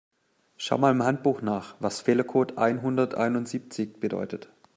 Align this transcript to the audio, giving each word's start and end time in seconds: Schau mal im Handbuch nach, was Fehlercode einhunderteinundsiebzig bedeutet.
Schau 0.57 0.79
mal 0.79 0.89
im 0.89 1.03
Handbuch 1.03 1.43
nach, 1.43 1.75
was 1.79 2.01
Fehlercode 2.01 2.57
einhunderteinundsiebzig 2.57 3.99
bedeutet. 3.99 4.51